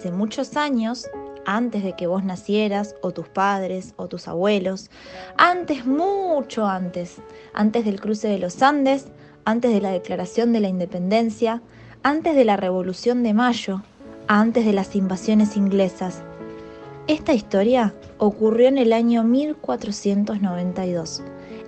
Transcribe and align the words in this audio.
hace 0.00 0.12
muchos 0.12 0.56
años, 0.56 1.10
antes 1.44 1.84
de 1.84 1.92
que 1.92 2.06
vos 2.06 2.24
nacieras, 2.24 2.94
o 3.02 3.10
tus 3.10 3.28
padres, 3.28 3.92
o 3.96 4.08
tus 4.08 4.28
abuelos, 4.28 4.90
antes, 5.36 5.84
mucho 5.84 6.64
antes, 6.64 7.16
antes 7.52 7.84
del 7.84 8.00
cruce 8.00 8.28
de 8.28 8.38
los 8.38 8.62
Andes, 8.62 9.08
antes 9.44 9.74
de 9.74 9.82
la 9.82 9.90
declaración 9.90 10.54
de 10.54 10.60
la 10.60 10.68
independencia, 10.68 11.60
antes 12.02 12.34
de 12.34 12.46
la 12.46 12.56
Revolución 12.56 13.22
de 13.22 13.34
Mayo, 13.34 13.82
antes 14.26 14.64
de 14.64 14.72
las 14.72 14.96
invasiones 14.96 15.54
inglesas. 15.54 16.22
Esta 17.06 17.34
historia 17.34 17.92
ocurrió 18.16 18.68
en 18.68 18.78
el 18.78 18.94
año 18.94 19.22
1492, 19.22 21.22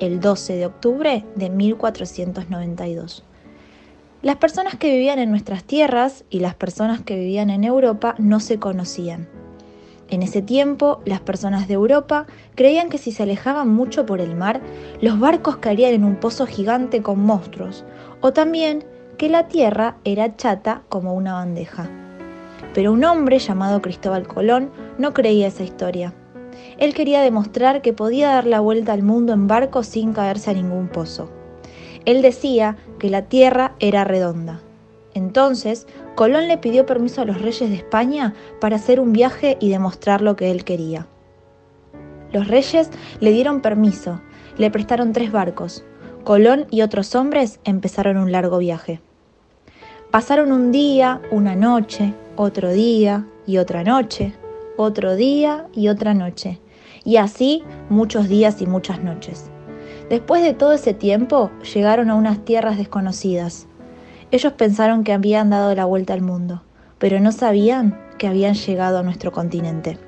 el 0.00 0.18
12 0.18 0.56
de 0.56 0.66
octubre 0.66 1.24
de 1.36 1.48
1492. 1.48 3.22
Las 4.22 4.36
personas 4.36 4.76
que 4.76 4.90
vivían 4.90 5.18
en 5.18 5.30
nuestras 5.30 5.64
tierras 5.64 6.24
y 6.30 6.40
las 6.40 6.54
personas 6.54 7.02
que 7.02 7.16
vivían 7.16 7.50
en 7.50 7.64
Europa 7.64 8.14
no 8.18 8.40
se 8.40 8.58
conocían. 8.58 9.28
En 10.08 10.22
ese 10.22 10.40
tiempo, 10.40 11.00
las 11.04 11.20
personas 11.20 11.68
de 11.68 11.74
Europa 11.74 12.26
creían 12.54 12.88
que 12.88 12.96
si 12.96 13.12
se 13.12 13.24
alejaban 13.24 13.68
mucho 13.68 14.06
por 14.06 14.20
el 14.20 14.34
mar, 14.34 14.62
los 15.02 15.20
barcos 15.20 15.56
caerían 15.56 15.92
en 15.92 16.04
un 16.04 16.16
pozo 16.16 16.46
gigante 16.46 17.02
con 17.02 17.20
monstruos, 17.20 17.84
o 18.20 18.32
también 18.32 18.84
que 19.18 19.28
la 19.28 19.48
tierra 19.48 19.96
era 20.04 20.34
chata 20.36 20.82
como 20.88 21.14
una 21.14 21.34
bandeja. 21.34 21.90
Pero 22.72 22.92
un 22.92 23.04
hombre 23.04 23.38
llamado 23.38 23.82
Cristóbal 23.82 24.26
Colón 24.26 24.70
no 24.96 25.12
creía 25.12 25.48
esa 25.48 25.62
historia. 25.62 26.14
Él 26.78 26.94
quería 26.94 27.20
demostrar 27.20 27.82
que 27.82 27.92
podía 27.92 28.28
dar 28.28 28.46
la 28.46 28.60
vuelta 28.60 28.92
al 28.92 29.02
mundo 29.02 29.34
en 29.34 29.46
barco 29.46 29.82
sin 29.82 30.12
caerse 30.12 30.50
a 30.50 30.54
ningún 30.54 30.88
pozo. 30.88 31.35
Él 32.06 32.22
decía 32.22 32.76
que 32.98 33.10
la 33.10 33.22
tierra 33.22 33.74
era 33.78 34.04
redonda. 34.04 34.60
Entonces, 35.12 35.86
Colón 36.14 36.48
le 36.48 36.56
pidió 36.56 36.86
permiso 36.86 37.20
a 37.20 37.24
los 37.24 37.42
reyes 37.42 37.68
de 37.68 37.76
España 37.76 38.34
para 38.60 38.76
hacer 38.76 39.00
un 39.00 39.12
viaje 39.12 39.58
y 39.60 39.68
demostrar 39.68 40.22
lo 40.22 40.36
que 40.36 40.50
él 40.50 40.64
quería. 40.64 41.06
Los 42.32 42.48
reyes 42.48 42.90
le 43.20 43.32
dieron 43.32 43.60
permiso, 43.60 44.20
le 44.56 44.70
prestaron 44.70 45.12
tres 45.12 45.32
barcos. 45.32 45.84
Colón 46.24 46.66
y 46.70 46.82
otros 46.82 47.14
hombres 47.14 47.60
empezaron 47.64 48.16
un 48.16 48.32
largo 48.32 48.58
viaje. 48.58 49.00
Pasaron 50.10 50.52
un 50.52 50.70
día, 50.70 51.20
una 51.30 51.56
noche, 51.56 52.14
otro 52.36 52.70
día 52.70 53.26
y 53.46 53.58
otra 53.58 53.84
noche, 53.84 54.34
otro 54.76 55.16
día 55.16 55.66
y 55.74 55.88
otra 55.88 56.14
noche, 56.14 56.60
y 57.04 57.16
así 57.16 57.62
muchos 57.88 58.28
días 58.28 58.60
y 58.60 58.66
muchas 58.66 59.02
noches. 59.02 59.50
Después 60.08 60.42
de 60.42 60.54
todo 60.54 60.72
ese 60.72 60.94
tiempo 60.94 61.50
llegaron 61.74 62.10
a 62.10 62.14
unas 62.14 62.44
tierras 62.44 62.78
desconocidas. 62.78 63.66
Ellos 64.30 64.52
pensaron 64.52 65.02
que 65.02 65.12
habían 65.12 65.50
dado 65.50 65.74
la 65.74 65.84
vuelta 65.84 66.14
al 66.14 66.22
mundo, 66.22 66.62
pero 66.98 67.18
no 67.18 67.32
sabían 67.32 68.00
que 68.16 68.28
habían 68.28 68.54
llegado 68.54 68.98
a 68.98 69.02
nuestro 69.02 69.32
continente. 69.32 69.98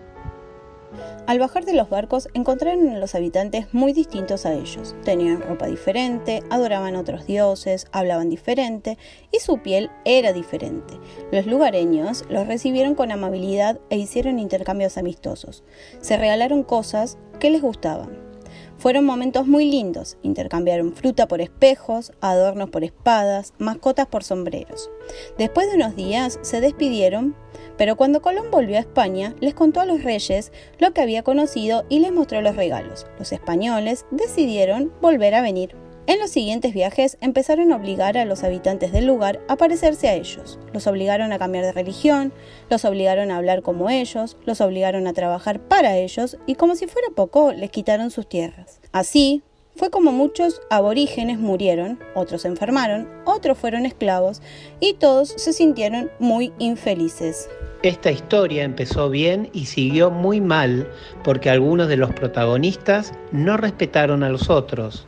Al 1.26 1.40
bajar 1.40 1.64
de 1.64 1.74
los 1.74 1.90
barcos 1.90 2.28
encontraron 2.32 2.88
a 2.88 2.98
los 2.98 3.14
habitantes 3.14 3.66
muy 3.74 3.92
distintos 3.92 4.46
a 4.46 4.54
ellos. 4.54 4.96
Tenían 5.04 5.42
ropa 5.42 5.66
diferente, 5.66 6.42
adoraban 6.48 6.96
otros 6.96 7.26
dioses, 7.26 7.86
hablaban 7.92 8.30
diferente 8.30 8.96
y 9.30 9.40
su 9.40 9.58
piel 9.58 9.90
era 10.06 10.32
diferente. 10.32 10.94
Los 11.30 11.46
lugareños 11.46 12.24
los 12.30 12.46
recibieron 12.46 12.94
con 12.94 13.12
amabilidad 13.12 13.78
e 13.90 13.98
hicieron 13.98 14.38
intercambios 14.38 14.96
amistosos. 14.96 15.64
Se 16.00 16.16
regalaron 16.16 16.62
cosas 16.62 17.18
que 17.40 17.50
les 17.50 17.60
gustaban. 17.60 18.27
Fueron 18.76 19.04
momentos 19.04 19.46
muy 19.46 19.70
lindos, 19.70 20.18
intercambiaron 20.22 20.92
fruta 20.92 21.28
por 21.28 21.40
espejos, 21.40 22.12
adornos 22.20 22.70
por 22.70 22.84
espadas, 22.84 23.54
mascotas 23.58 24.06
por 24.06 24.24
sombreros. 24.24 24.90
Después 25.36 25.68
de 25.68 25.76
unos 25.76 25.96
días 25.96 26.38
se 26.42 26.60
despidieron, 26.60 27.34
pero 27.76 27.96
cuando 27.96 28.22
Colón 28.22 28.50
volvió 28.50 28.76
a 28.76 28.80
España, 28.80 29.34
les 29.40 29.54
contó 29.54 29.80
a 29.80 29.86
los 29.86 30.02
reyes 30.02 30.52
lo 30.78 30.92
que 30.92 31.00
había 31.00 31.22
conocido 31.22 31.84
y 31.88 32.00
les 32.00 32.12
mostró 32.12 32.40
los 32.40 32.56
regalos. 32.56 33.06
Los 33.18 33.32
españoles 33.32 34.06
decidieron 34.10 34.92
volver 35.00 35.34
a 35.34 35.42
venir. 35.42 35.87
En 36.08 36.18
los 36.20 36.30
siguientes 36.30 36.72
viajes 36.72 37.18
empezaron 37.20 37.70
a 37.70 37.76
obligar 37.76 38.16
a 38.16 38.24
los 38.24 38.42
habitantes 38.42 38.92
del 38.92 39.04
lugar 39.04 39.40
a 39.46 39.56
parecerse 39.56 40.08
a 40.08 40.14
ellos. 40.14 40.58
Los 40.72 40.86
obligaron 40.86 41.34
a 41.34 41.38
cambiar 41.38 41.66
de 41.66 41.72
religión, 41.72 42.32
los 42.70 42.86
obligaron 42.86 43.30
a 43.30 43.36
hablar 43.36 43.60
como 43.60 43.90
ellos, 43.90 44.38
los 44.46 44.62
obligaron 44.62 45.06
a 45.06 45.12
trabajar 45.12 45.60
para 45.60 45.98
ellos 45.98 46.38
y 46.46 46.54
como 46.54 46.76
si 46.76 46.86
fuera 46.86 47.08
poco 47.14 47.52
les 47.52 47.70
quitaron 47.70 48.10
sus 48.10 48.26
tierras. 48.26 48.80
Así, 48.90 49.42
fue 49.76 49.90
como 49.90 50.10
muchos 50.10 50.62
aborígenes 50.70 51.38
murieron, 51.38 51.98
otros 52.14 52.40
se 52.40 52.48
enfermaron, 52.48 53.06
otros 53.26 53.58
fueron 53.58 53.84
esclavos 53.84 54.40
y 54.80 54.94
todos 54.94 55.34
se 55.36 55.52
sintieron 55.52 56.10
muy 56.18 56.54
infelices. 56.58 57.50
Esta 57.82 58.10
historia 58.10 58.64
empezó 58.64 59.10
bien 59.10 59.50
y 59.52 59.66
siguió 59.66 60.10
muy 60.10 60.40
mal 60.40 60.88
porque 61.22 61.50
algunos 61.50 61.86
de 61.86 61.98
los 61.98 62.14
protagonistas 62.14 63.12
no 63.30 63.58
respetaron 63.58 64.22
a 64.22 64.30
los 64.30 64.48
otros. 64.48 65.06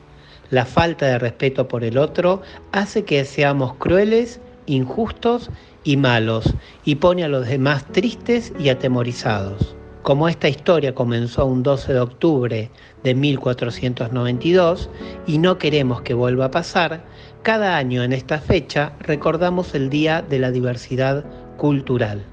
La 0.50 0.66
falta 0.66 1.06
de 1.06 1.18
respeto 1.18 1.68
por 1.68 1.84
el 1.84 1.96
otro 1.96 2.42
hace 2.72 3.04
que 3.04 3.24
seamos 3.24 3.74
crueles, 3.74 4.40
injustos 4.66 5.48
y 5.84 5.96
malos 5.96 6.54
y 6.84 6.96
pone 6.96 7.22
a 7.22 7.28
los 7.28 7.46
demás 7.46 7.84
tristes 7.92 8.52
y 8.58 8.68
atemorizados. 8.68 9.76
Como 10.02 10.28
esta 10.28 10.48
historia 10.48 10.94
comenzó 10.94 11.46
un 11.46 11.62
12 11.62 11.92
de 11.92 12.00
octubre 12.00 12.70
de 13.04 13.14
1492 13.14 14.90
y 15.26 15.38
no 15.38 15.58
queremos 15.58 16.02
que 16.02 16.14
vuelva 16.14 16.46
a 16.46 16.50
pasar, 16.50 17.04
cada 17.42 17.76
año 17.76 18.02
en 18.02 18.12
esta 18.12 18.38
fecha 18.38 18.92
recordamos 19.00 19.74
el 19.74 19.88
Día 19.88 20.22
de 20.22 20.38
la 20.38 20.50
Diversidad 20.50 21.24
Cultural. 21.58 22.24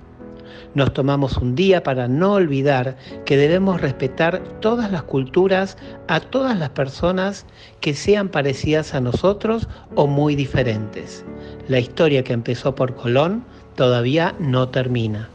Nos 0.77 0.93
tomamos 0.93 1.38
un 1.38 1.55
día 1.55 1.81
para 1.81 2.07
no 2.07 2.33
olvidar 2.33 2.97
que 3.25 3.35
debemos 3.35 3.81
respetar 3.81 4.43
todas 4.59 4.91
las 4.91 5.01
culturas, 5.01 5.75
a 6.07 6.19
todas 6.19 6.55
las 6.55 6.69
personas 6.69 7.47
que 7.81 7.95
sean 7.95 8.29
parecidas 8.29 8.93
a 8.93 9.01
nosotros 9.01 9.67
o 9.95 10.05
muy 10.05 10.35
diferentes. 10.35 11.25
La 11.67 11.79
historia 11.79 12.23
que 12.23 12.33
empezó 12.33 12.75
por 12.75 12.93
Colón 12.93 13.43
todavía 13.73 14.35
no 14.38 14.69
termina. 14.69 15.29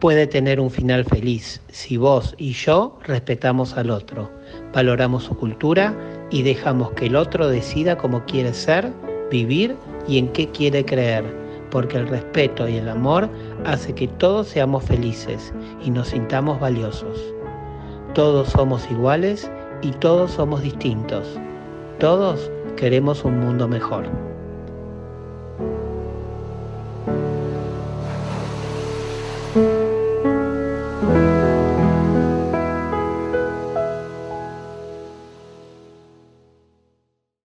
Puede 0.00 0.26
tener 0.26 0.58
un 0.58 0.72
final 0.72 1.04
feliz 1.04 1.60
si 1.68 1.96
vos 1.96 2.34
y 2.36 2.54
yo 2.54 2.98
respetamos 3.04 3.76
al 3.76 3.90
otro, 3.90 4.28
valoramos 4.74 5.22
su 5.22 5.36
cultura 5.36 5.94
y 6.32 6.42
dejamos 6.42 6.90
que 6.94 7.06
el 7.06 7.14
otro 7.14 7.46
decida 7.46 7.96
cómo 7.96 8.24
quiere 8.24 8.52
ser, 8.54 8.92
vivir 9.30 9.76
y 10.08 10.18
en 10.18 10.32
qué 10.32 10.48
quiere 10.48 10.84
creer 10.84 11.40
porque 11.70 11.96
el 11.96 12.08
respeto 12.08 12.68
y 12.68 12.76
el 12.76 12.88
amor 12.88 13.28
hace 13.64 13.94
que 13.94 14.08
todos 14.08 14.48
seamos 14.48 14.84
felices 14.84 15.52
y 15.82 15.90
nos 15.90 16.08
sintamos 16.08 16.60
valiosos. 16.60 17.34
Todos 18.14 18.48
somos 18.48 18.90
iguales 18.90 19.50
y 19.82 19.92
todos 19.92 20.32
somos 20.32 20.62
distintos. 20.62 21.38
Todos 21.98 22.50
queremos 22.76 23.24
un 23.24 23.38
mundo 23.38 23.68
mejor. 23.68 24.06